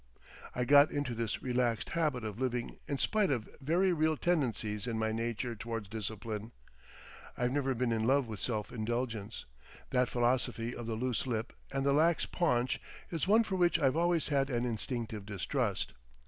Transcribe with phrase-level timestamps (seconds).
[0.55, 4.97] I got into this relaxed habit of living in spite of very real tendencies in
[4.97, 6.53] my nature towards discipline.
[7.37, 9.45] I've never been in love with self indulgence.
[9.91, 13.95] That philosophy of the loose lip and the lax paunch is one for which I've
[13.95, 15.93] always had an instinctive distrust.